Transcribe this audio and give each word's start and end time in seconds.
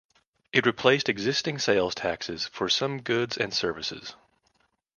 It 0.51 0.65
replaced 0.65 1.09
existing 1.09 1.59
sales 1.59 1.93
taxes 1.93 2.47
for 2.47 2.67
some 2.69 3.01
goods 3.03 3.37
and 3.37 3.53
services. 3.53 4.15